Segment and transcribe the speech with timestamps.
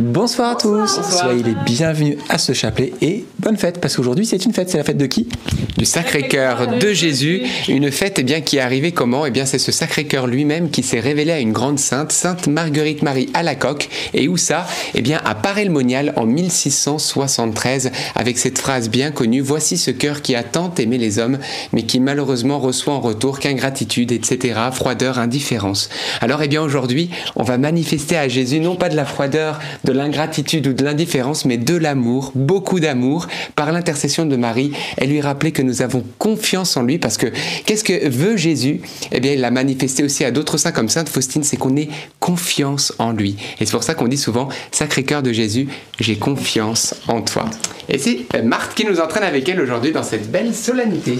[0.00, 4.42] Bonsoir à tous, soyez les bienvenus à ce chapelet et bonne fête parce qu'aujourd'hui c'est
[4.46, 5.28] une fête, c'est la fête de qui?
[5.76, 9.26] Du Sacré-Cœur de Jésus, une fête eh bien qui est arrivée comment?
[9.26, 13.02] Eh bien c'est ce Sacré-Cœur lui-même qui s'est révélé à une grande sainte, Sainte Marguerite
[13.02, 13.90] Marie à la coque.
[14.14, 14.66] Et où ça?
[14.94, 20.34] Eh bien à Paray-le-Monial en 1673 avec cette phrase bien connue Voici ce cœur qui
[20.34, 21.38] a tant aimé les hommes
[21.74, 25.90] mais qui malheureusement reçoit en retour qu'ingratitude, etc., froideur, indifférence.
[26.22, 29.89] Alors eh bien aujourd'hui on va manifester à Jésus non pas de la froideur, de
[29.92, 33.26] l'ingratitude ou de l'indifférence, mais de l'amour, beaucoup d'amour,
[33.56, 34.72] par l'intercession de Marie.
[34.96, 37.26] Elle lui rappelait que nous avons confiance en lui parce que
[37.66, 38.80] qu'est-ce que veut Jésus?
[39.12, 41.88] Eh bien, il l'a manifesté aussi à d'autres saints comme Sainte Faustine, c'est qu'on ait
[42.18, 43.36] confiance en lui.
[43.60, 45.68] Et c'est pour ça qu'on dit souvent, Sacré cœur de Jésus,
[45.98, 47.46] j'ai confiance en toi.
[47.88, 51.18] Et c'est Marthe qui nous entraîne avec elle aujourd'hui dans cette belle solennité.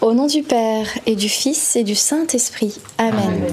[0.00, 2.76] Au nom du Père et du Fils et du Saint-Esprit.
[2.98, 3.44] Amen.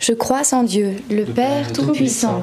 [0.00, 2.42] Je crois en Dieu, le Père Tout-Puissant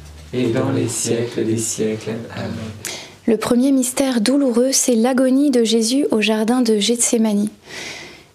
[0.33, 2.15] et dans les siècles des siècles.
[2.35, 2.51] Amen.
[3.27, 7.49] Le premier mystère douloureux, c'est l'agonie de Jésus au jardin de Gethsémanie.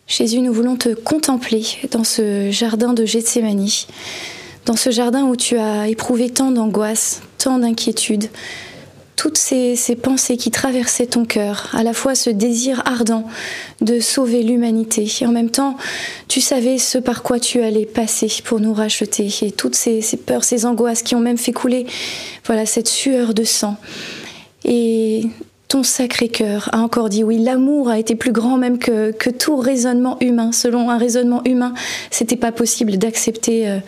[0.06, 3.86] Jésus, nous voulons te contempler dans ce jardin de Gethsémanie,
[4.64, 8.28] dans ce jardin où tu as éprouvé tant d'angoisse, tant d'inquiétude,
[9.16, 13.24] toutes ces, pensées qui traversaient ton cœur, à la fois ce désir ardent
[13.80, 15.76] de sauver l'humanité, et en même temps,
[16.28, 20.44] tu savais ce par quoi tu allais passer pour nous racheter, et toutes ces, peurs,
[20.44, 21.86] ces angoisses qui ont même fait couler,
[22.44, 23.76] voilà, cette sueur de sang.
[24.64, 25.22] Et
[25.68, 29.30] ton sacré cœur a encore dit oui, l'amour a été plus grand même que, que
[29.30, 30.52] tout raisonnement humain.
[30.52, 31.74] Selon un raisonnement humain,
[32.10, 33.78] c'était pas possible d'accepter euh,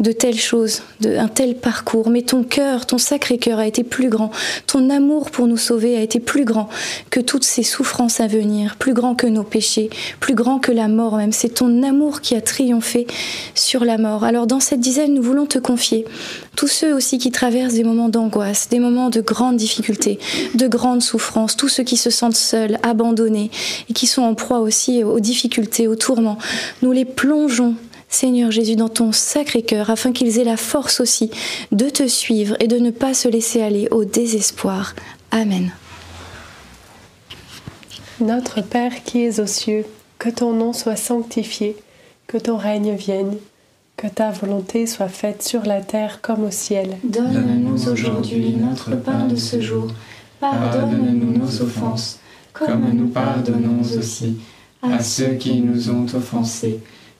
[0.00, 2.10] de telles choses, de, un tel parcours.
[2.10, 4.30] Mais ton cœur, ton sacré cœur a été plus grand.
[4.66, 6.68] Ton amour pour nous sauver a été plus grand
[7.10, 10.88] que toutes ces souffrances à venir, plus grand que nos péchés, plus grand que la
[10.88, 11.32] mort même.
[11.32, 13.06] C'est ton amour qui a triomphé
[13.54, 14.24] sur la mort.
[14.24, 16.04] Alors dans cette dizaine, nous voulons te confier
[16.56, 20.18] tous ceux aussi qui traversent des moments d'angoisse, des moments de grandes difficultés,
[20.54, 23.50] de grandes souffrances, tous ceux qui se sentent seuls, abandonnés
[23.88, 26.38] et qui sont en proie aussi aux difficultés, aux tourments.
[26.82, 27.74] Nous les plongeons
[28.08, 31.30] Seigneur Jésus, dans ton sacré cœur, afin qu'ils aient la force aussi
[31.72, 34.94] de te suivre et de ne pas se laisser aller au désespoir.
[35.30, 35.72] Amen.
[38.20, 39.84] Notre Père qui es aux cieux,
[40.18, 41.76] que ton nom soit sanctifié,
[42.26, 43.36] que ton règne vienne,
[43.96, 46.96] que ta volonté soit faite sur la terre comme au ciel.
[47.04, 49.88] Donne-nous aujourd'hui notre pain de ce jour.
[50.40, 52.20] Pardonne-nous nos offenses,
[52.52, 54.38] comme nous pardonnons aussi
[54.82, 56.80] à ceux qui nous ont offensés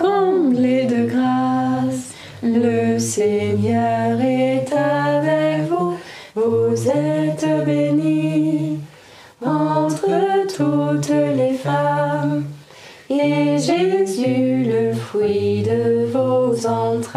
[0.00, 5.96] comblée de grâce, le Seigneur est avec vous.
[6.34, 8.78] Vous êtes bénie
[9.44, 12.44] entre toutes les femmes,
[13.10, 17.09] et Jésus, le fruit de vos entrailles,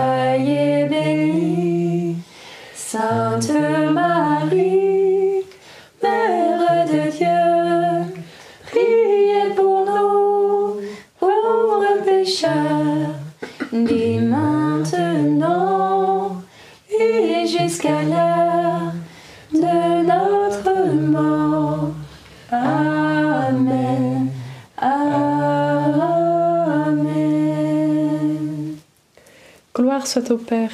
[30.14, 30.70] soit au Père,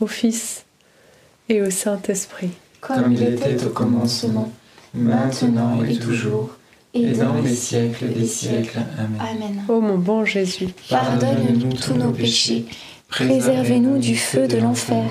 [0.00, 0.64] au Fils
[1.48, 2.50] et au Saint-Esprit.
[2.80, 4.50] Comme il était au commencement,
[4.92, 6.50] maintenant et toujours,
[6.94, 8.80] et dans les siècles des siècles.
[8.98, 9.20] Amen.
[9.20, 9.64] Amen.
[9.68, 12.64] Ô mon bon Jésus, Pardonne-nous tous nos péchés,
[13.08, 15.08] préservez-nous du feu de l'enfer,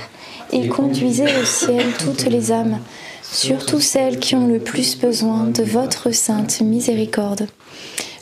[0.52, 2.80] et conduisez au ciel toutes les âmes,
[3.24, 7.48] surtout celles qui ont le plus besoin de votre sainte miséricorde.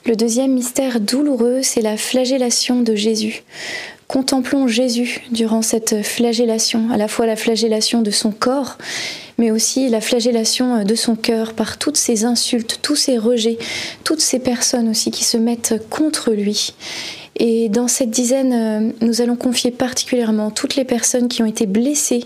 [0.06, 3.44] Le deuxième mystère douloureux, c'est la flagellation de Jésus.
[4.14, 8.78] Contemplons Jésus durant cette flagellation, à la fois la flagellation de son corps,
[9.40, 13.58] mais aussi la flagellation de son cœur par toutes ces insultes, tous ces rejets,
[14.04, 16.76] toutes ces personnes aussi qui se mettent contre lui.
[17.38, 21.66] Et dans cette dizaine, euh, nous allons confier particulièrement toutes les personnes qui ont été
[21.66, 22.26] blessées,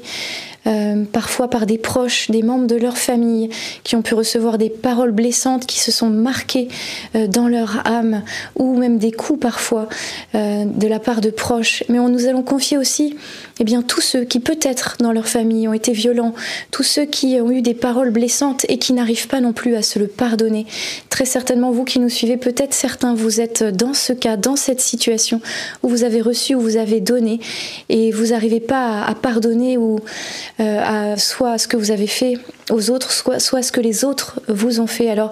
[0.67, 3.49] euh, parfois par des proches, des membres de leur famille,
[3.83, 6.67] qui ont pu recevoir des paroles blessantes qui se sont marquées
[7.15, 8.23] euh, dans leur âme,
[8.55, 9.87] ou même des coups parfois
[10.35, 11.83] euh, de la part de proches.
[11.89, 13.15] Mais on, nous allons confier aussi
[13.59, 16.33] eh bien, tous ceux qui peut-être dans leur famille ont été violents,
[16.71, 19.81] tous ceux qui ont eu des paroles blessantes et qui n'arrivent pas non plus à
[19.81, 20.65] se le pardonner.
[21.09, 24.81] Très certainement, vous qui nous suivez, peut-être certains, vous êtes dans ce cas, dans cette
[24.81, 25.41] situation
[25.83, 27.39] où vous avez reçu, où vous avez donné,
[27.89, 29.99] et vous n'arrivez pas à, pardonner ou
[30.59, 32.35] euh, à soit ce que vous avez fait
[32.69, 35.09] aux autres, soit, soit ce que les autres vous ont fait.
[35.09, 35.31] Alors,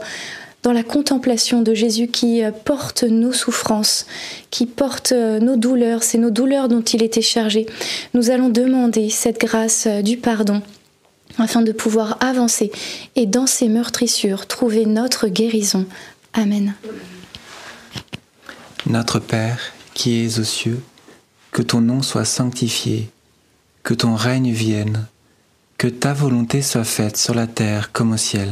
[0.66, 4.08] dans la contemplation de Jésus qui euh, porte nos souffrances,
[4.50, 7.68] qui porte euh, nos douleurs, c'est nos douleurs dont il était chargé.
[8.16, 10.64] Nous allons demander cette grâce euh, du pardon
[11.38, 12.72] afin de pouvoir avancer
[13.16, 15.86] et dans ces meurtrissures trouver notre guérison.
[16.34, 16.74] Amen.
[18.88, 19.60] Notre Père
[19.94, 20.82] qui es aux cieux,
[21.52, 23.10] que ton nom soit sanctifié,
[23.84, 25.06] que ton règne vienne,
[25.78, 28.52] que ta volonté soit faite sur la terre comme au ciel.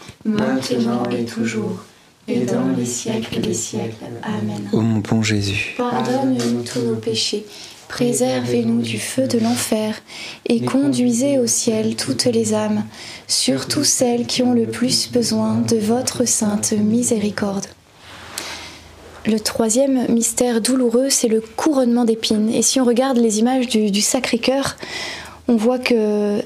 [0.25, 1.83] maintenant et toujours,
[2.27, 4.05] et dans les siècles des siècles.
[4.23, 4.69] Amen.
[4.73, 5.75] ô mon bon Jésus.
[5.77, 7.45] Pardonne-nous tous nos péchés,
[7.87, 9.95] préservez-nous du feu de l'enfer,
[10.47, 12.83] et conduisez au ciel toutes les âmes,
[13.27, 17.67] surtout celles qui ont le plus besoin de votre sainte miséricorde.
[19.27, 22.49] Le troisième mystère douloureux, c'est le couronnement d'épines.
[22.49, 24.77] Et si on regarde les images du, du Sacré-Cœur,
[25.47, 26.41] on voit que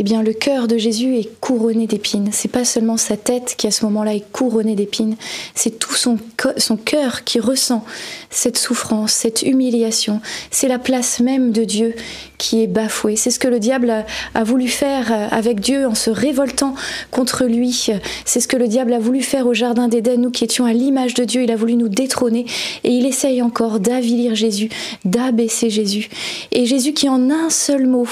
[0.00, 2.28] eh bien, le cœur de Jésus est couronné d'épines.
[2.30, 5.16] C'est pas seulement sa tête qui à ce moment-là est couronnée d'épines,
[5.56, 6.18] c'est tout son,
[6.56, 7.84] son cœur qui ressent
[8.30, 10.20] cette souffrance, cette humiliation.
[10.52, 11.96] C'est la place même de Dieu
[12.38, 13.16] qui est bafouée.
[13.16, 16.76] C'est ce que le diable a, a voulu faire euh, avec Dieu en se révoltant
[17.10, 17.90] contre lui.
[18.24, 20.72] C'est ce que le diable a voulu faire au Jardin d'Éden, nous qui étions à
[20.72, 21.42] l'image de Dieu.
[21.42, 22.46] Il a voulu nous détrôner
[22.84, 24.68] et il essaye encore d'avilir Jésus,
[25.04, 26.08] d'abaisser Jésus.
[26.52, 28.06] Et Jésus qui en un seul mot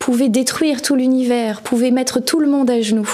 [0.00, 1.27] pouvait détruire tout l'univers,
[1.62, 3.08] pouvait mettre tout le monde à genoux,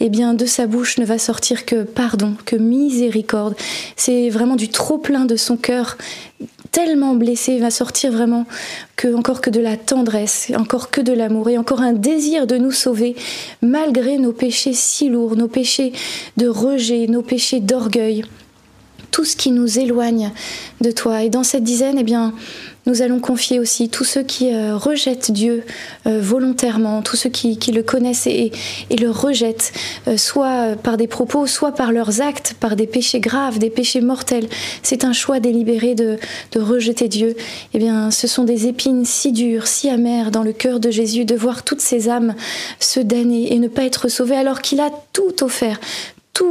[0.00, 3.54] eh bien de sa bouche ne va sortir que pardon, que miséricorde.
[3.96, 5.96] C'est vraiment du trop plein de son cœur
[6.72, 8.46] tellement blessé, va sortir vraiment
[8.96, 12.56] que encore que de la tendresse, encore que de l'amour et encore un désir de
[12.56, 13.16] nous sauver
[13.62, 15.92] malgré nos péchés si lourds, nos péchés
[16.36, 18.24] de rejet, nos péchés d'orgueil,
[19.10, 20.30] tout ce qui nous éloigne
[20.80, 21.22] de toi.
[21.22, 22.32] Et dans cette dizaine, eh bien,
[22.86, 25.64] nous allons confier aussi tous ceux qui euh, rejettent Dieu
[26.06, 28.52] euh, volontairement, tous ceux qui, le connaissent et,
[28.90, 29.72] le rejettent,
[30.08, 34.00] euh, soit par des propos, soit par leurs actes, par des péchés graves, des péchés
[34.00, 34.48] mortels.
[34.82, 36.18] C'est un choix délibéré de,
[36.52, 37.36] de rejeter Dieu.
[37.74, 41.24] Eh bien, ce sont des épines si dures, si amères dans le cœur de Jésus
[41.24, 42.34] de voir toutes ces âmes
[42.78, 45.80] se damner et ne pas être sauvées alors qu'il a tout offert,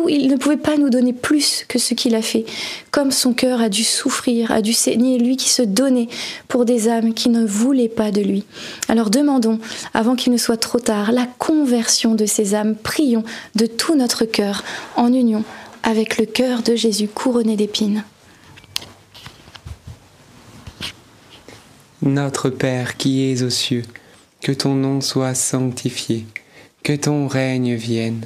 [0.09, 2.45] il ne pouvait pas nous donner plus que ce qu'il a fait.
[2.91, 6.07] Comme son cœur a dû souffrir, a dû saigner, lui qui se donnait
[6.47, 8.45] pour des âmes qui ne voulaient pas de lui.
[8.87, 9.59] Alors demandons,
[9.93, 12.75] avant qu'il ne soit trop tard, la conversion de ces âmes.
[12.75, 13.23] Prions
[13.55, 14.63] de tout notre cœur
[14.95, 15.43] en union
[15.83, 18.03] avec le cœur de Jésus couronné d'épines.
[22.01, 23.83] Notre Père qui es aux cieux,
[24.41, 26.25] que ton nom soit sanctifié,
[26.83, 28.25] que ton règne vienne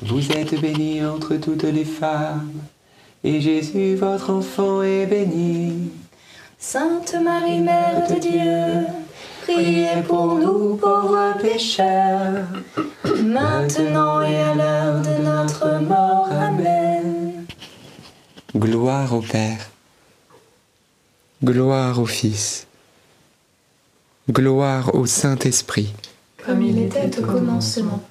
[0.00, 2.50] Vous êtes bénie entre toutes les femmes,
[3.22, 5.90] et Jésus, votre enfant, est béni.
[6.58, 8.86] Sainte Marie, Mère de Dieu,
[9.42, 12.46] priez pour nous pauvres pécheurs,
[13.22, 16.28] maintenant et à l'heure de notre mort.
[16.30, 17.44] Amen.
[18.56, 19.70] Gloire au Père,
[21.44, 22.66] gloire au Fils,
[24.30, 25.92] gloire au Saint-Esprit.
[26.44, 28.02] Comme il était au commencement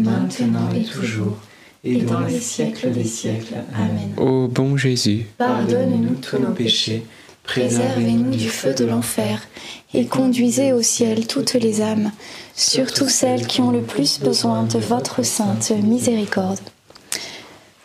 [0.00, 1.36] maintenant et toujours,
[1.84, 3.54] et dans les siècles des siècles.
[3.74, 4.12] Amen.
[4.16, 7.04] Ô bon Jésus, Pardonne-nous tous nos péchés,
[7.44, 9.46] préservez-nous du feu de l'enfer,
[9.94, 12.12] et conduisez au ciel toutes les âmes,
[12.54, 16.60] surtout celles qui ont le plus besoin de votre sainte miséricorde.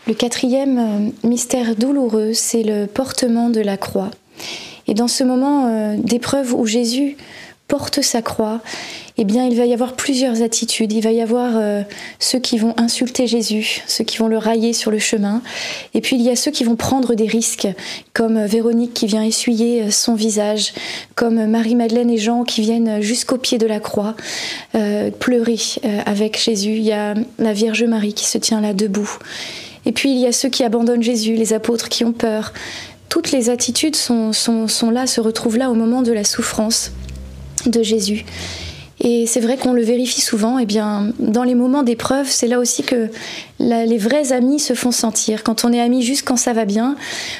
[0.08, 4.12] Le quatrième euh, mystère douloureux, c'est le portement de la croix.
[4.88, 7.17] Et dans ce moment euh, d'épreuve où Jésus
[7.67, 8.62] porte sa croix,
[9.17, 10.91] eh bien, il va y avoir plusieurs attitudes.
[10.91, 11.82] Il va y avoir euh,
[12.19, 15.41] ceux qui vont insulter Jésus, ceux qui vont le railler sur le chemin,
[15.93, 17.67] et puis il y a ceux qui vont prendre des risques,
[18.13, 20.73] comme euh, Véronique qui vient essuyer euh, son visage,
[21.15, 24.15] comme Marie-Madeleine et Jean qui viennent jusqu'au pied de la croix
[25.19, 25.58] pleurer
[26.06, 26.75] avec Jésus.
[26.75, 29.10] Il y a la Vierge Marie qui se tient là debout.
[29.86, 32.54] Et puis il y a ceux qui abandonnent Jésus, les apôtres qui ont peur.
[33.10, 34.32] Toutes les attitudes sont,
[34.91, 36.91] là, se retrouvent là au moment de la souffrance
[37.69, 38.25] de Jésus.
[39.01, 40.58] Et c'est vrai qu'on le vérifie souvent.
[40.58, 43.10] Et eh bien, dans les moments d'épreuve, c'est là aussi que
[43.60, 45.44] les vrais amis se font sentir.
[45.44, 46.96] Quand on est amis juste quand ça va bien,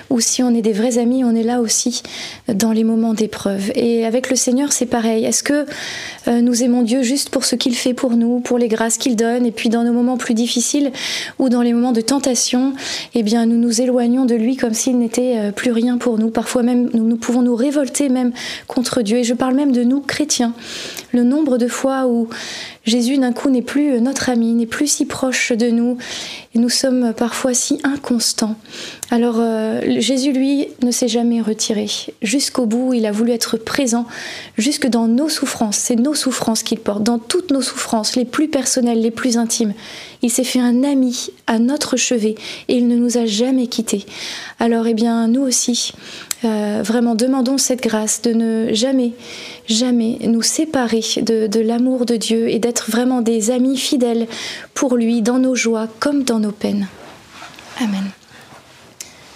[0.10, 2.04] ou si on est des vrais amis, on est là aussi
[2.48, 3.72] dans les moments d'épreuve.
[3.76, 5.26] Et avec le Seigneur, c'est pareil.
[5.26, 5.66] Est-ce que
[6.28, 9.16] euh, nous aimons Dieu juste pour ce qu'il fait pour nous, pour les grâces qu'il
[9.16, 10.92] donne, et puis dans nos moments plus difficiles
[11.38, 12.74] ou dans les moments de tentation,
[13.14, 16.30] eh bien, nous nous éloignons de lui comme s'il n'était euh, plus rien pour nous.
[16.30, 18.32] Parfois même, nous, nous pouvons nous révolter même
[18.68, 19.18] contre Dieu.
[19.18, 20.54] Et je parle même de nous, chrétiens.
[21.12, 22.30] Le nombre de fois où
[22.86, 25.98] Jésus d'un coup n'est plus notre ami, n'est plus si proche de nous,
[26.54, 28.56] et nous sommes parfois si inconstants.
[29.12, 31.88] Alors euh, Jésus, lui, ne s'est jamais retiré.
[32.24, 34.06] Jusqu'au bout, il a voulu être présent,
[34.58, 35.78] jusque dans nos souffrances.
[35.78, 39.74] C'est nos souffrances qu'il porte, dans toutes nos souffrances, les plus personnelles, les plus intimes.
[40.24, 42.34] Il s'est fait un ami à notre chevet
[42.68, 44.06] et il ne nous a jamais quittés.
[44.60, 45.94] Alors, eh bien, nous aussi,
[46.44, 49.12] euh, vraiment demandons cette grâce de ne jamais,
[49.68, 54.26] jamais nous séparer de, de l'amour de Dieu et d'être vraiment des amis fidèles
[54.74, 56.88] pour lui dans nos joies comme dans nos peines.
[57.80, 58.06] Amen.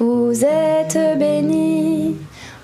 [0.00, 2.16] vous êtes bénie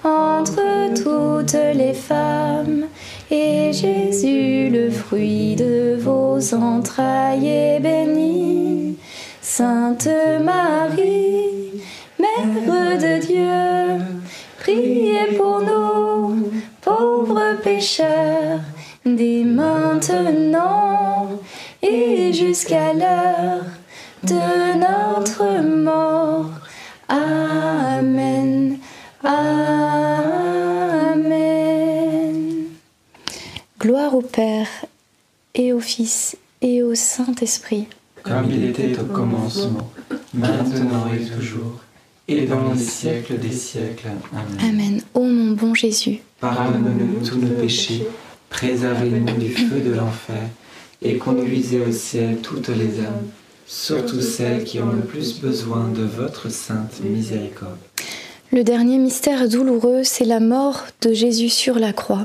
[0.03, 2.87] entre toutes les femmes,
[3.31, 8.97] et Jésus, le fruit de vos entrailles, est béni.
[9.43, 10.09] Sainte
[10.43, 11.83] Marie,
[12.19, 14.03] Mère de Dieu,
[14.59, 18.61] priez pour nous, pauvres pécheurs,
[19.05, 21.29] dès maintenant
[21.83, 23.67] et jusqu'à l'heure
[24.23, 26.66] de notre mort.
[27.09, 28.79] Amen.
[29.23, 29.57] Amen.
[33.81, 34.69] Gloire au Père
[35.55, 37.87] et au Fils et au Saint-Esprit.
[38.23, 39.91] Comme il était au commencement,
[40.35, 41.81] maintenant et toujours,
[42.27, 44.09] et dans les siècles des siècles.
[44.33, 44.59] Amen.
[44.61, 45.01] Amen.
[45.15, 48.07] Ô mon bon Jésus, Pardonne-nous tous nos péchés,
[48.51, 50.49] préservez-nous du feu de l'enfer,
[51.03, 53.29] et conduisez au ciel toutes les âmes,
[53.67, 57.79] surtout celles qui ont le plus besoin de votre sainte miséricorde.
[58.53, 62.25] le dernier mystère douloureux, c'est la mort de Jésus sur la croix.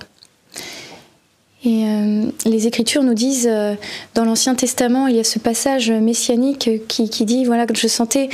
[1.63, 3.76] Et euh, les Écritures nous disent, euh,
[4.15, 7.88] dans l'Ancien Testament, il y a ce passage messianique qui, qui dit, voilà, que je
[7.88, 8.30] sentais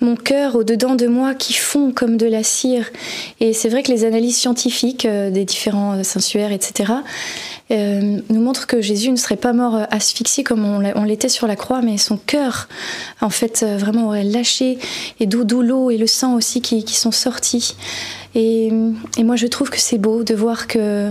[0.00, 2.90] mon cœur au-dedans de moi qui fond comme de la cire.
[3.38, 6.92] Et c'est vrai que les analyses scientifiques euh, des différents euh, sensuaires, etc.,
[7.70, 11.46] euh, nous montrent que Jésus ne serait pas mort euh, asphyxié comme on l'était sur
[11.46, 12.68] la croix, mais son cœur,
[13.20, 14.78] en fait, vraiment aurait lâché,
[15.20, 17.76] et d'où l'eau et le sang aussi qui, qui sont sortis.
[18.34, 18.72] Et,
[19.16, 21.10] et moi, je trouve que c'est beau de voir que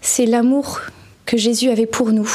[0.00, 0.80] c'est l'amour
[1.26, 2.30] que Jésus avait pour nous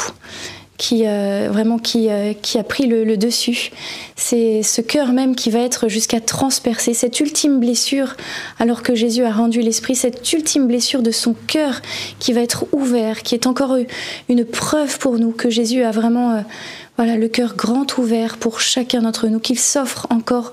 [0.82, 3.70] qui euh, vraiment qui, euh, qui a pris le, le dessus.
[4.16, 8.16] C'est ce cœur même qui va être jusqu'à transpercer cette ultime blessure,
[8.58, 11.82] alors que Jésus a rendu l'esprit, cette ultime blessure de son cœur
[12.18, 13.76] qui va être ouvert, qui est encore
[14.28, 16.40] une preuve pour nous que Jésus a vraiment euh,
[16.96, 20.50] voilà le cœur grand ouvert pour chacun d'entre nous, qu'il s'offre encore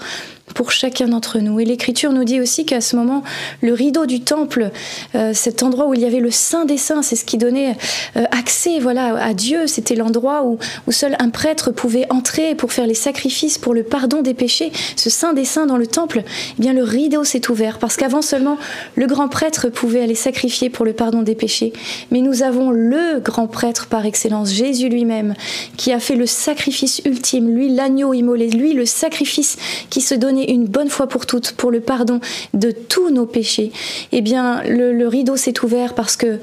[0.54, 1.60] pour chacun d'entre nous.
[1.60, 3.24] Et l'Écriture nous dit aussi qu'à ce moment,
[3.62, 4.72] le rideau du temple,
[5.16, 7.76] euh, cet endroit où il y avait le Saint des Saints, c'est ce qui donnait
[8.18, 10.58] euh, accès voilà, à Dieu, c'était l'endroit où,
[10.92, 14.72] seul un prêtre pouvait entrer pour faire les sacrifices, pour le pardon des péchés.
[14.96, 18.22] Ce Saint des Saints dans le temple, eh bien le rideau s'est ouvert, parce qu'avant
[18.22, 18.58] seulement,
[18.96, 21.74] le grand prêtre pouvait aller sacrifier pour le pardon des péchés.
[22.12, 25.36] Mais nous avons le grand prêtre par excellence, Jésus lui-même,
[25.78, 29.58] qui a fait le sacrifice ultime, lui l'agneau immolé, lui le sacrifice
[29.90, 32.20] qui se donnait une bonne fois pour toutes pour le pardon
[32.54, 33.72] de tous nos péchés.
[34.12, 36.40] Eh bien, le, rideau s'est ouvert parce que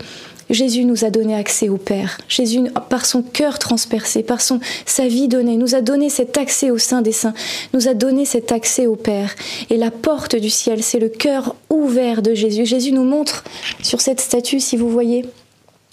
[0.48, 2.18] Jésus nous a donné accès au Père.
[2.28, 6.70] Jésus, par son cœur transpercé, par son, sa vie donnée, nous a donné cet accès
[6.70, 7.34] au sein des saints,
[7.74, 9.34] nous a donné cet accès au Père.
[9.70, 12.64] Et la porte du ciel, c'est le cœur ouvert de Jésus.
[12.64, 13.42] Jésus nous montre
[13.82, 15.24] sur cette statue, si vous voyez,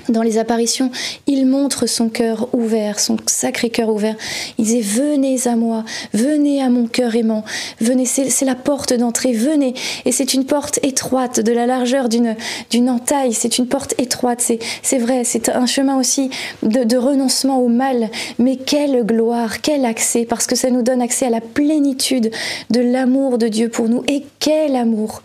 [0.09, 0.91] dans les apparitions,
[1.27, 4.15] il montre son cœur ouvert, son sacré cœur ouvert.
[4.57, 7.43] Il disait Venez à moi, venez à mon cœur aimant,
[7.79, 9.73] venez, c'est la porte d'entrée, venez.
[10.05, 14.59] Et c'est une porte étroite, de la largeur d'une entaille, c'est une porte étroite, c'est
[14.81, 16.29] c'est vrai, c'est un chemin aussi
[16.61, 18.09] de, de renoncement au mal.
[18.39, 22.31] Mais quelle gloire, quel accès, parce que ça nous donne accès à la plénitude
[22.69, 24.03] de l'amour de Dieu pour nous.
[24.07, 25.21] Et quel amour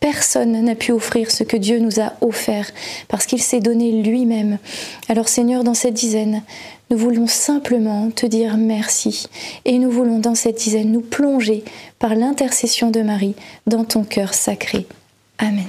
[0.00, 2.70] Personne n'a pu offrir ce que Dieu nous a offert,
[3.08, 4.58] parce qu'il s'est donné lui-même.
[5.08, 6.42] Alors Seigneur, dans cette dizaine,
[6.90, 9.26] nous voulons simplement te dire merci,
[9.66, 11.64] et nous voulons dans cette dizaine nous plonger
[11.98, 13.34] par l'intercession de Marie
[13.66, 14.86] dans ton cœur sacré.
[15.38, 15.68] Amen.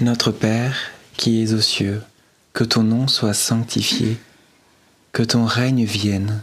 [0.00, 2.02] Notre Père, qui es aux cieux,
[2.52, 4.18] que ton nom soit sanctifié,
[5.12, 6.42] que ton règne vienne,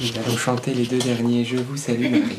[0.00, 1.44] Nous allons chanter les deux derniers.
[1.44, 2.38] Je vous salue Marie.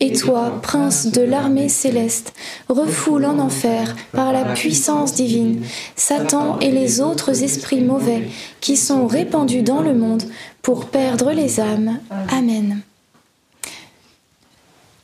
[0.00, 2.34] Et toi, prince de l'armée céleste,
[2.68, 5.62] refoule en enfer par la puissance divine
[5.94, 8.28] Satan et les autres esprits mauvais
[8.60, 10.24] qui sont répandus dans le monde
[10.60, 11.98] pour perdre les âmes.
[12.30, 12.80] Amen.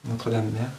[0.09, 0.71] Notre-Dame-Mère.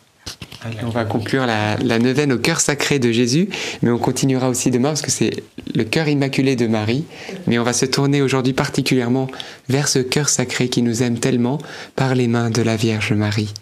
[0.84, 3.50] On va conclure la, la neuvaine au cœur sacré de Jésus,
[3.82, 5.44] mais on continuera aussi demain parce que c'est
[5.76, 7.04] le cœur immaculé de Marie.
[7.48, 9.28] Mais on va se tourner aujourd'hui particulièrement
[9.68, 11.58] vers ce cœur sacré qui nous aime tellement
[11.96, 13.54] par les mains de la Vierge Marie.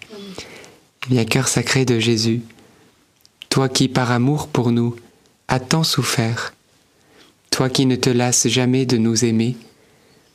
[1.10, 2.42] Bien, cœur sacré de Jésus,
[3.50, 4.96] toi qui par amour pour nous
[5.48, 6.54] as tant souffert,
[7.50, 9.58] toi qui ne te lasses jamais de nous aimer,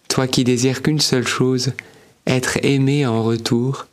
[0.09, 1.73] toi qui désires qu'une seule chose,
[2.27, 3.87] être aimé en retour,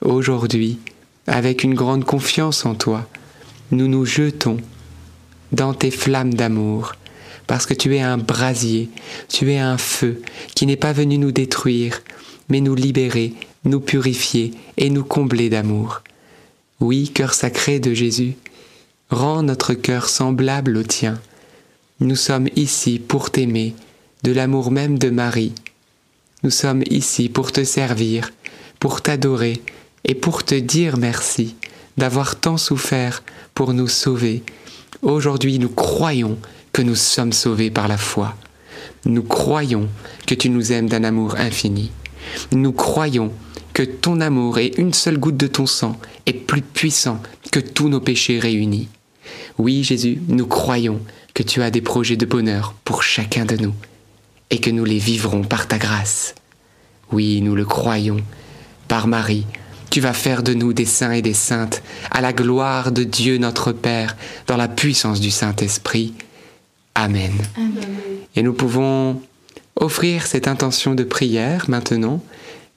[0.00, 0.78] aujourd'hui,
[1.26, 3.06] avec une grande confiance en toi,
[3.70, 4.56] nous nous jetons
[5.52, 6.94] dans tes flammes d'amour,
[7.46, 8.88] parce que tu es un brasier,
[9.28, 10.22] tu es un feu
[10.54, 12.00] qui n'est pas venu nous détruire,
[12.48, 13.34] mais nous libérer,
[13.64, 16.02] nous purifier et nous combler d'amour.
[16.80, 18.36] Oui, cœur sacré de Jésus,
[19.10, 21.20] rends notre cœur semblable au tien.
[22.00, 23.74] Nous sommes ici pour t'aimer,
[24.22, 25.52] de l'amour même de Marie.
[26.42, 28.32] Nous sommes ici pour te servir,
[28.78, 29.60] pour t'adorer
[30.04, 31.54] et pour te dire merci
[31.98, 33.22] d'avoir tant souffert
[33.54, 34.42] pour nous sauver.
[35.02, 36.38] Aujourd'hui, nous croyons
[36.72, 38.34] que nous sommes sauvés par la foi.
[39.04, 39.88] Nous croyons
[40.26, 41.90] que tu nous aimes d'un amour infini.
[42.52, 43.32] Nous croyons
[43.72, 47.88] que ton amour et une seule goutte de ton sang est plus puissant que tous
[47.88, 48.88] nos péchés réunis.
[49.58, 51.00] Oui, Jésus, nous croyons
[51.34, 53.74] que tu as des projets de bonheur pour chacun de nous
[54.50, 56.34] et que nous les vivrons par ta grâce.
[57.12, 58.20] Oui, nous le croyons.
[58.88, 59.46] Par Marie,
[59.90, 63.38] tu vas faire de nous des saints et des saintes, à la gloire de Dieu
[63.38, 64.16] notre Père,
[64.46, 66.14] dans la puissance du Saint-Esprit.
[66.94, 67.32] Amen.
[68.36, 69.20] Et nous pouvons
[69.76, 72.22] offrir cette intention de prière maintenant,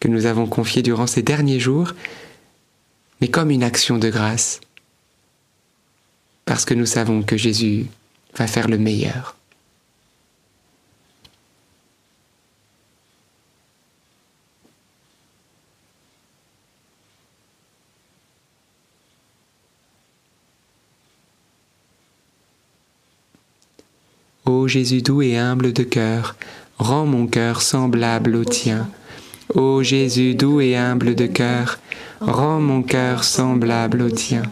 [0.04, 1.94] que nous avons confiée durant ces derniers jours,
[3.22, 4.60] mais comme une action de grâce,
[6.44, 7.86] parce que nous savons que Jésus
[8.36, 9.38] va faire le meilleur.
[24.46, 26.36] Ô Jésus doux et humble de cœur,
[26.78, 28.90] rends mon cœur semblable au tien.
[29.54, 31.80] Ô Jésus doux et humble de cœur,
[32.20, 34.44] rends mon cœur semblable au tien.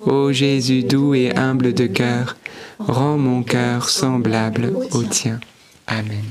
[0.00, 2.36] Ô Jésus doux et humble de cœur,
[2.78, 5.40] rends mon cœur semblable au tien.
[5.86, 6.24] Amen.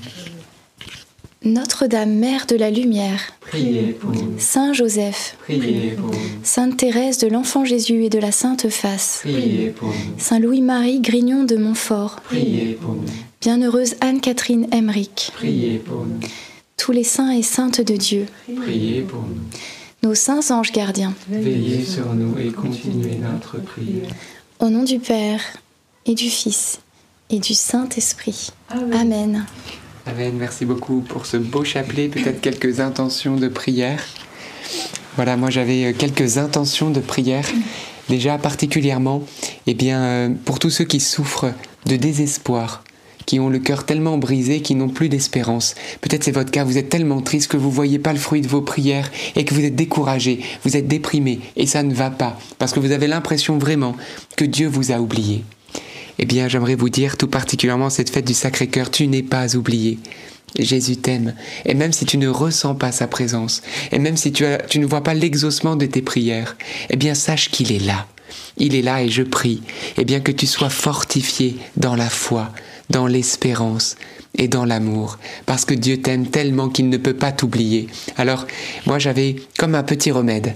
[1.43, 4.34] Notre-Dame, Mère de la Lumière, Priez pour nous.
[4.38, 6.18] Saint Joseph, Priez pour nous.
[6.43, 9.95] Sainte Thérèse de l'Enfant Jésus et de la Sainte Face, Priez pour nous.
[10.18, 13.06] Saint Louis-Marie Grignon de Montfort, Priez pour nous.
[13.41, 16.20] Bienheureuse Anne-Catherine Emmerich, Priez pour nous.
[16.78, 18.25] Tous les saints et saintes de Dieu,
[18.61, 19.38] Priez pour nous.
[20.03, 24.09] nos saints anges gardiens, Veillez sur nous et continuez notre prière.
[24.59, 25.41] au nom du Père
[26.05, 26.80] et du Fils
[27.30, 28.51] et du Saint-Esprit.
[28.69, 29.45] Amen.
[30.05, 34.01] Amen, merci beaucoup pour ce beau chapelet, peut-être quelques intentions de prière.
[35.17, 37.45] Voilà, moi j'avais euh, quelques intentions de prière,
[38.07, 39.23] déjà particulièrement,
[39.65, 41.51] eh bien, euh, pour tous ceux qui souffrent
[41.88, 42.84] de désespoir,
[43.28, 45.75] qui ont le cœur tellement brisé, qui n'ont plus d'espérance.
[46.01, 48.47] Peut-être c'est votre cas, vous êtes tellement triste que vous voyez pas le fruit de
[48.47, 52.39] vos prières et que vous êtes découragé, vous êtes déprimé et ça ne va pas
[52.57, 53.95] parce que vous avez l'impression vraiment
[54.36, 55.43] que Dieu vous a oublié.
[56.19, 59.99] Eh bien, j'aimerais vous dire tout particulièrement cette fête du Sacré-Cœur, tu n'es pas oublié.
[60.57, 61.36] Jésus t'aime.
[61.65, 63.61] Et même si tu ne ressens pas sa présence,
[63.91, 66.57] et même si tu, tu ne vois pas l'exaucement de tes prières,
[66.89, 68.07] eh bien, sache qu'il est là.
[68.57, 69.61] Il est là et je prie,
[69.97, 72.51] eh bien, que tu sois fortifié dans la foi,
[72.89, 73.95] dans l'espérance
[74.38, 77.88] et dans l'amour, parce que Dieu t'aime tellement qu'il ne peut pas t'oublier.
[78.17, 78.45] Alors,
[78.86, 80.55] moi, j'avais comme un petit remède.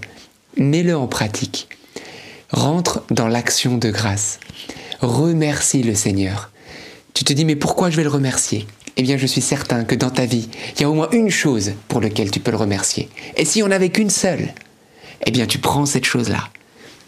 [0.57, 1.67] Mets-le en pratique.
[2.51, 4.39] Rentre dans l'action de grâce.
[4.99, 6.51] Remercie le Seigneur.
[7.13, 8.67] Tu te dis, mais pourquoi je vais le remercier?
[8.97, 11.29] Eh bien, je suis certain que dans ta vie, il y a au moins une
[11.29, 13.09] chose pour laquelle tu peux le remercier.
[13.37, 14.53] Et si on n'avait qu'une seule,
[15.25, 16.49] eh bien, tu prends cette chose-là.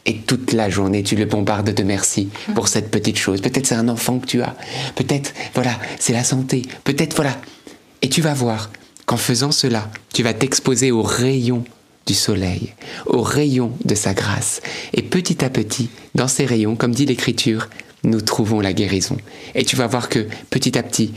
[0.05, 3.41] Et toute la journée, tu le bombardes de merci pour cette petite chose.
[3.41, 4.55] Peut-être c'est un enfant que tu as.
[4.95, 6.63] Peut-être, voilà, c'est la santé.
[6.83, 7.37] Peut-être, voilà.
[8.01, 8.69] Et tu vas voir
[9.05, 11.63] qu'en faisant cela, tu vas t'exposer aux rayons
[12.05, 12.73] du soleil,
[13.05, 14.61] aux rayons de sa grâce.
[14.93, 17.69] Et petit à petit, dans ces rayons, comme dit l'Écriture,
[18.03, 19.17] nous trouvons la guérison.
[19.55, 21.13] Et tu vas voir que petit à petit,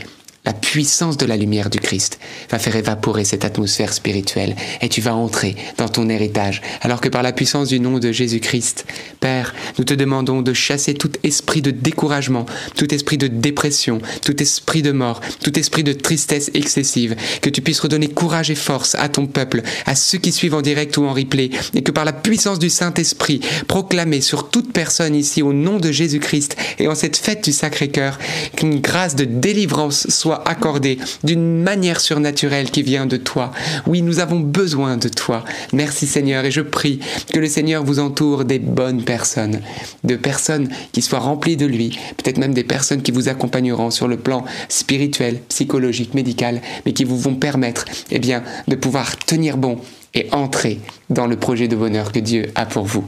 [0.47, 2.19] la puissance de la lumière du Christ
[2.49, 6.61] va faire évaporer cette atmosphère spirituelle et tu vas entrer dans ton héritage.
[6.79, 8.85] Alors que par la puissance du nom de Jésus-Christ,
[9.19, 12.45] Père, nous te demandons de chasser tout esprit de découragement,
[12.77, 17.61] tout esprit de dépression, tout esprit de mort, tout esprit de tristesse excessive, que tu
[17.61, 21.03] puisses redonner courage et force à ton peuple, à ceux qui suivent en direct ou
[21.03, 25.51] en replay, et que par la puissance du Saint-Esprit, proclamer sur toute personne ici au
[25.51, 28.17] nom de Jésus-Christ et en cette fête du Sacré-Cœur,
[28.55, 33.51] qu'une grâce de délivrance soit accordée d'une manière surnaturelle qui vient de toi.
[33.85, 35.43] Oui, nous avons besoin de toi.
[35.73, 36.99] Merci Seigneur et je prie
[37.33, 39.61] que le Seigneur vous entoure des bonnes personnes,
[40.03, 44.07] de personnes qui soient remplies de lui, peut-être même des personnes qui vous accompagneront sur
[44.07, 49.57] le plan spirituel, psychologique, médical, mais qui vous vont permettre eh bien, de pouvoir tenir
[49.57, 49.79] bon
[50.13, 50.79] et entrer
[51.09, 53.05] dans le projet de bonheur que Dieu a pour vous.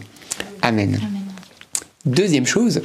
[0.62, 1.19] Amen.
[2.10, 2.82] Deuxième chose,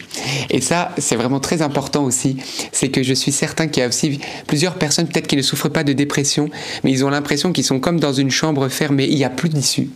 [0.51, 2.37] et ça c'est vraiment très important aussi,
[2.73, 5.71] c'est que je suis certain qu'il y a aussi plusieurs personnes peut-être qui ne souffrent
[5.71, 6.51] pas de dépression,
[6.83, 9.49] mais ils ont l'impression qu'ils sont comme dans une chambre fermée, il n'y a plus
[9.49, 9.89] d'issue.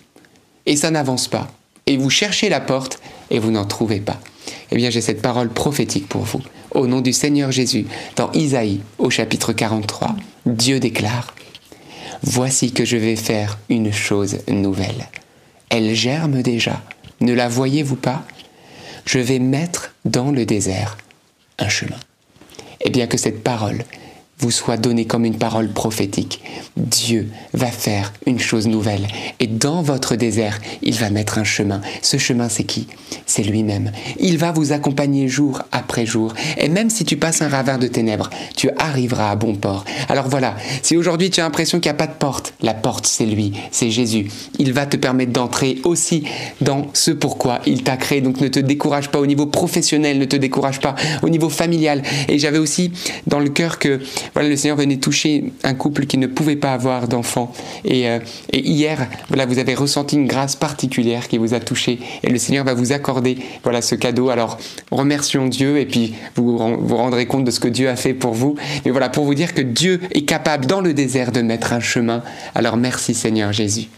[0.65, 1.49] Et ça n'avance pas.
[1.87, 3.01] Et vous cherchez la porte
[3.31, 4.19] et vous n'en trouvez pas.
[4.71, 6.41] Eh bien j'ai cette parole prophétique pour vous.
[6.71, 7.85] Au nom du Seigneur Jésus,
[8.17, 10.17] dans Isaïe au chapitre 43,
[10.47, 11.35] Dieu déclare,
[12.23, 15.09] Voici que je vais faire une chose nouvelle.
[15.69, 16.83] Elle germe déjà.
[17.21, 18.25] Ne la voyez-vous pas?
[19.09, 20.99] Je vais mettre dans le désert
[21.59, 21.97] un chemin.
[22.83, 23.85] Et bien que cette parole
[24.41, 26.43] vous soit donnée comme une parole prophétique,
[26.77, 29.09] Dieu va faire une chose nouvelle.
[29.41, 31.81] Et dans votre désert, il va mettre un chemin.
[32.03, 32.87] Ce chemin, c'est qui?
[33.27, 33.91] C'est lui-même.
[34.21, 36.35] Il va vous accompagner jour après jour.
[36.57, 39.85] Et même si tu passes un ravin de ténèbres, tu arriveras à bon port.
[40.09, 43.07] Alors voilà, si aujourd'hui tu as l'impression qu'il n'y a pas de porte, la porte,
[43.07, 44.29] c'est lui, c'est Jésus.
[44.59, 46.25] Il va te permettre d'entrer aussi
[46.61, 48.21] dans ce pourquoi il t'a créé.
[48.21, 52.03] Donc ne te décourage pas au niveau professionnel, ne te décourage pas au niveau familial.
[52.29, 52.93] Et j'avais aussi
[53.27, 54.01] dans le cœur que
[54.35, 57.53] voilà, le Seigneur venait toucher un couple qui ne pouvait pas avoir d'enfant.
[57.85, 58.19] Et, euh,
[58.53, 61.99] et hier, voilà, vous avez ressenti une grâce particulière qui vous a touché.
[62.23, 64.31] Et le Seigneur va vous accorder voilà, ce cadeau.
[64.31, 64.59] Alors,
[64.91, 68.35] remercions Dieu et puis vous vous rendrez compte de ce que Dieu a fait pour
[68.35, 68.57] vous.
[68.85, 71.81] Mais voilà, pour vous dire que Dieu est capable dans le désert de mettre un
[71.81, 72.23] chemin.
[72.55, 73.89] Alors, merci Seigneur Jésus.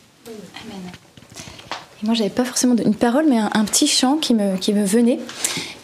[2.03, 5.19] Moi, j'avais pas forcément une parole, mais un, petit chant qui me, venait,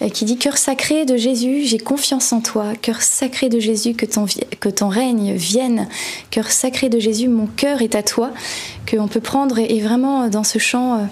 [0.01, 2.73] euh, qui dit Cœur sacré de Jésus, j'ai confiance en toi.
[2.81, 5.89] Cœur sacré de Jésus, que ton, règne vienne.
[6.31, 8.31] Cœur sacré de Jésus, mon cœur est à toi.
[8.91, 10.95] Qu'on peut prendre et, et vraiment euh, dans ce chant.
[10.95, 11.05] euh,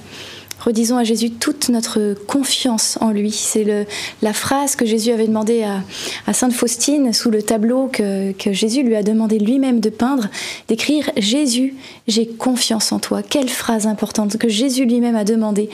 [0.64, 3.30] Redisons à Jésus toute notre confiance en lui.
[3.30, 3.86] C'est
[4.22, 8.82] la phrase que Jésus avait demandé à, Sainte Faustine sous le tableau que, que Jésus
[8.82, 10.28] lui a demandé lui-même de peindre,
[10.68, 11.74] d'écrire Jésus,
[12.08, 13.22] j'ai confiance en toi.
[13.22, 15.68] Quelle phrase importante que Jésus lui-même a demandé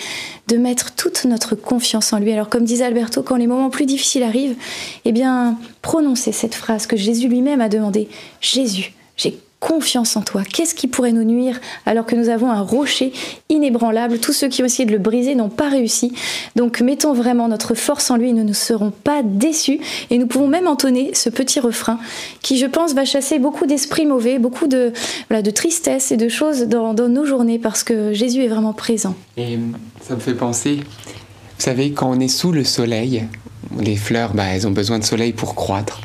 [0.51, 2.32] de mettre toute notre confiance en lui.
[2.32, 4.57] Alors comme disait Alberto, quand les moments plus difficiles arrivent,
[5.05, 8.09] eh bien prononcez cette phrase que Jésus lui-même a demandé.
[8.41, 10.43] Jésus, j'ai confiance en toi.
[10.43, 13.13] Qu'est-ce qui pourrait nous nuire alors que nous avons un rocher
[13.51, 14.19] inébranlable?
[14.19, 16.13] Tous ceux qui ont essayé de le briser n'ont pas réussi.
[16.57, 19.79] Donc mettons vraiment notre force en lui et nous ne serons pas déçus.
[20.09, 21.99] Et nous pouvons même entonner ce petit refrain
[22.43, 24.93] qui, je pense, va chasser beaucoup d'esprits mauvais, beaucoup de,
[25.29, 29.15] voilà, de tristesse et de choses dans, nos journées parce que Jésus est vraiment présent.
[29.37, 29.59] Et
[30.01, 33.27] ça me fait penser, vous savez, quand on est sous le soleil,
[33.79, 36.01] les fleurs, bah, elles ont besoin de soleil pour croître.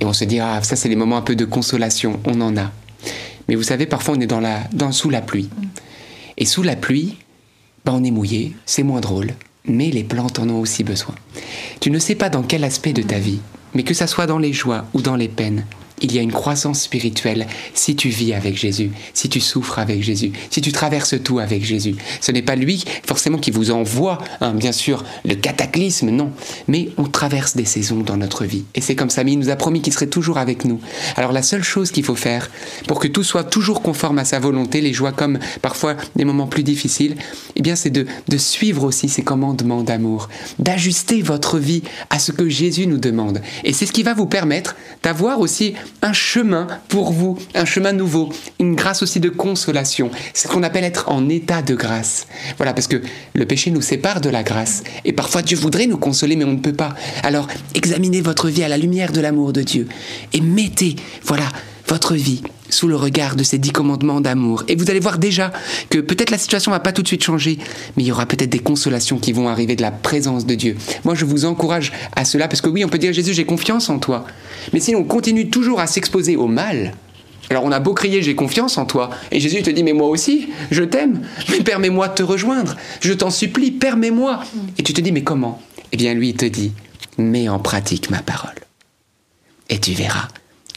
[0.00, 2.56] Et on se dit, ah, ça c'est les moments un peu de consolation, on en
[2.56, 2.70] a.
[3.52, 5.50] Mais vous savez, parfois on est dans la, dans, sous la pluie.
[6.38, 7.18] Et sous la pluie,
[7.84, 9.34] bah, on est mouillé, c'est moins drôle.
[9.66, 11.14] Mais les plantes en ont aussi besoin.
[11.78, 13.40] Tu ne sais pas dans quel aspect de ta vie,
[13.74, 15.66] mais que ça soit dans les joies ou dans les peines,
[16.02, 20.02] il y a une croissance spirituelle si tu vis avec Jésus, si tu souffres avec
[20.02, 21.94] Jésus, si tu traverses tout avec Jésus.
[22.20, 26.32] Ce n'est pas lui forcément qui vous envoie, hein, bien sûr, le cataclysme, non.
[26.68, 28.64] Mais on traverse des saisons dans notre vie.
[28.74, 30.80] Et c'est comme ça, mais il nous a promis qu'il serait toujours avec nous.
[31.16, 32.50] Alors la seule chose qu'il faut faire
[32.86, 36.46] pour que tout soit toujours conforme à sa volonté, les joies comme parfois des moments
[36.46, 37.16] plus difficiles,
[37.56, 40.28] eh bien c'est de, de suivre aussi ses commandements d'amour,
[40.58, 43.40] d'ajuster votre vie à ce que Jésus nous demande.
[43.64, 47.92] Et c'est ce qui va vous permettre d'avoir aussi un chemin pour vous, un chemin
[47.92, 50.10] nouveau, une grâce aussi de consolation.
[50.34, 52.26] C'est ce qu'on appelle être en état de grâce.
[52.56, 53.02] Voilà, parce que
[53.34, 54.82] le péché nous sépare de la grâce.
[55.04, 56.94] Et parfois Dieu voudrait nous consoler, mais on ne peut pas.
[57.22, 59.86] Alors examinez votre vie à la lumière de l'amour de Dieu
[60.32, 61.48] et mettez, voilà,
[61.92, 62.40] votre vie
[62.70, 64.64] sous le regard de ces dix commandements d'amour.
[64.66, 65.52] Et vous allez voir déjà
[65.90, 67.58] que peut-être la situation va pas tout de suite changer,
[67.96, 70.78] mais il y aura peut-être des consolations qui vont arriver de la présence de Dieu.
[71.04, 73.90] Moi, je vous encourage à cela, parce que oui, on peut dire Jésus, j'ai confiance
[73.90, 74.24] en toi.
[74.72, 76.94] Mais si on continue toujours à s'exposer au mal,
[77.50, 80.08] alors on a beau crier j'ai confiance en toi, et Jésus te dit mais moi
[80.08, 81.20] aussi, je t'aime,
[81.50, 84.42] mais permets-moi de te rejoindre, je t'en supplie, permets-moi.
[84.78, 85.60] Et tu te dis mais comment?
[85.92, 86.72] Eh bien lui il te dit
[87.18, 88.54] mets en pratique ma parole.
[89.68, 90.28] Et tu verras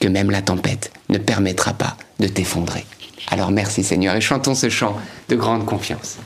[0.01, 2.85] que même la tempête ne permettra pas de t'effondrer.
[3.29, 4.95] Alors merci Seigneur et chantons ce chant
[5.29, 6.17] de grande confiance.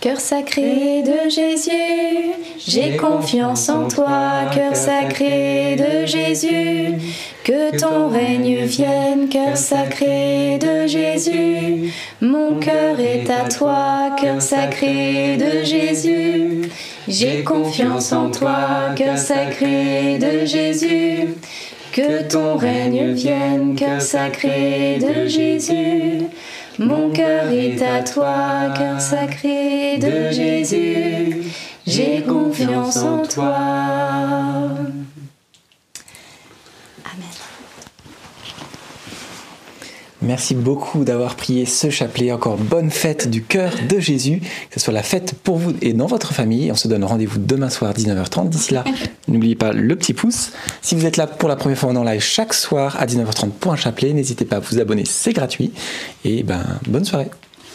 [0.00, 2.30] Cœur sacré de Jésus,
[2.64, 6.94] j'ai confiance en toi, cœur sacré de Jésus,
[7.42, 15.36] que ton règne vienne, cœur sacré de Jésus, mon cœur est à toi, cœur sacré
[15.36, 16.70] de Jésus,
[17.08, 21.26] j'ai confiance en toi, cœur sacré de Jésus,
[21.98, 26.22] que ton règne vienne, cœur sacré de Jésus.
[26.78, 31.42] Mon cœur est à toi, cœur sacré de Jésus.
[31.84, 33.56] J'ai confiance en toi.
[40.28, 42.32] Merci beaucoup d'avoir prié ce chapelet.
[42.32, 44.40] Encore bonne fête du cœur de Jésus.
[44.68, 46.70] Que ce soit la fête pour vous et dans votre famille.
[46.70, 48.50] On se donne rendez-vous demain soir 19h30.
[48.50, 48.84] D'ici là,
[49.26, 50.52] n'oubliez pas le petit pouce.
[50.82, 53.72] Si vous êtes là pour la première fois en live chaque soir à 19h30 pour
[53.72, 55.72] un chapelet, n'hésitez pas à vous abonner, c'est gratuit.
[56.26, 57.30] Et ben, bonne soirée.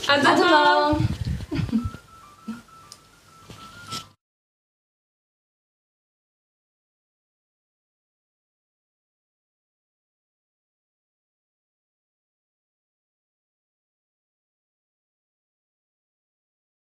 [0.07, 0.99] À demain.